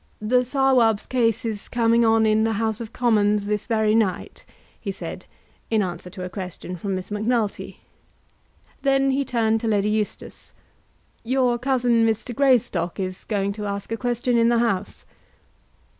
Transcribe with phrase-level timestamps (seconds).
[0.19, 4.45] "The Sawab's case is coming on in the House of Commons this very night,"
[4.79, 5.27] he said,
[5.69, 7.81] in answer to a question from Miss Macnulty.
[8.81, 10.53] Then he turned to Lady Eustace.
[11.23, 12.33] "Your cousin, Mr.
[12.33, 15.05] Greystock, is going to ask a question in the House."